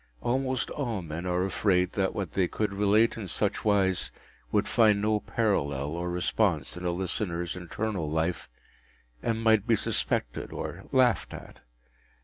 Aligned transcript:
Almost 0.23 0.71
all 0.71 1.03
men 1.03 1.27
are 1.27 1.45
afraid 1.45 1.91
that 1.93 2.15
what 2.15 2.31
they 2.31 2.47
could 2.47 2.73
relate 2.73 3.17
in 3.17 3.27
such 3.27 3.63
wise 3.63 4.11
would 4.51 4.67
find 4.67 4.99
no 4.99 5.19
parallel 5.19 5.89
or 5.91 6.09
response 6.09 6.75
in 6.75 6.83
a 6.85 6.89
listener’s 6.91 7.55
internal 7.55 8.09
life, 8.09 8.49
and 9.21 9.43
might 9.43 9.67
be 9.67 9.75
suspected 9.75 10.51
or 10.51 10.85
laughed 10.91 11.35
at. 11.35 11.59